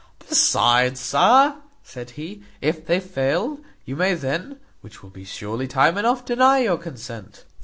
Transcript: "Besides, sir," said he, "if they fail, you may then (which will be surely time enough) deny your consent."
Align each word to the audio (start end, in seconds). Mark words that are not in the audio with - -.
"Besides, 0.27 0.99
sir," 0.99 1.57
said 1.83 2.09
he, 2.17 2.41
"if 2.59 2.87
they 2.87 2.99
fail, 2.99 3.59
you 3.85 3.95
may 3.95 4.15
then 4.15 4.57
(which 4.81 5.03
will 5.03 5.11
be 5.11 5.25
surely 5.25 5.67
time 5.67 5.95
enough) 5.95 6.25
deny 6.25 6.57
your 6.57 6.77
consent." 6.77 7.45